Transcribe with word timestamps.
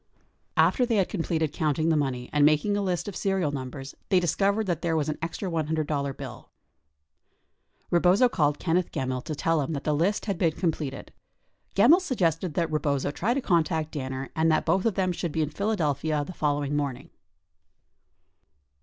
62 0.53 0.53
After 0.67 0.85
they 0.87 0.95
had 0.95 1.09
completed 1.09 1.53
counting 1.53 1.89
the 1.89 1.95
money 1.95 2.27
and 2.33 2.43
making 2.43 2.75
a 2.75 2.81
list 2.81 3.07
of 3.07 3.15
serial 3.15 3.51
numbers, 3.51 3.93
they 4.09 4.19
discovered 4.19 4.65
that 4.65 4.81
there 4.81 4.95
was 4.97 5.09
an 5.09 5.19
extra 5.21 5.47
$100 5.47 6.17
bill. 6.17 6.49
Rebozo 7.91 8.27
called 8.27 8.57
Kenneth 8.57 8.91
Gemmill 8.91 9.23
to 9.25 9.35
tell 9.35 9.61
him 9.61 9.73
that 9.73 9.83
the 9.83 9.93
list 9.93 10.25
had 10.25 10.39
been 10.39 10.53
completed. 10.53 11.13
Gemmill 11.75 12.01
suggested 12.01 12.55
that 12.55 12.71
Rebozo 12.71 13.11
try 13.11 13.35
to 13.35 13.41
contact 13.41 13.91
Danner 13.91 14.31
and 14.35 14.51
that 14.51 14.65
both 14.65 14.87
of 14.87 14.95
them 14.95 15.11
should 15.11 15.31
be 15.31 15.43
in 15.43 15.51
Philadelphia 15.51 16.23
the 16.25 16.33
following 16.33 16.75
morning. 16.75 17.11